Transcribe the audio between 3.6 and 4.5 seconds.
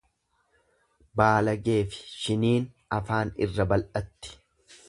bal'atti.